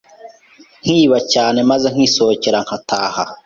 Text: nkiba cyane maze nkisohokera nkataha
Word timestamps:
nkiba 0.83 1.17
cyane 1.33 1.59
maze 1.69 1.87
nkisohokera 1.93 2.57
nkataha 2.65 3.23